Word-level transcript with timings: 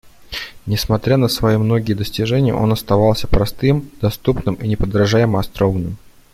Несмотря 0.65 1.15
на 1.17 1.27
свои 1.27 1.57
многие 1.57 1.93
достижения, 1.93 2.55
он 2.55 2.71
оставался 2.71 3.27
простым, 3.27 3.91
доступным 4.01 4.55
и 4.55 4.67
неподражаемо 4.67 5.37
остроумным. 5.39 5.97